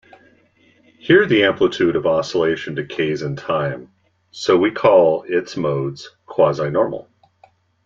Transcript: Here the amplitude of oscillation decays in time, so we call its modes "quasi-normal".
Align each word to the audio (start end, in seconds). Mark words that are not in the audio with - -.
Here 0.97 1.27
the 1.27 1.43
amplitude 1.43 1.95
of 1.95 2.07
oscillation 2.07 2.73
decays 2.73 3.21
in 3.21 3.35
time, 3.35 3.91
so 4.31 4.57
we 4.57 4.71
call 4.71 5.21
its 5.27 5.55
modes 5.55 6.09
"quasi-normal". 6.25 7.07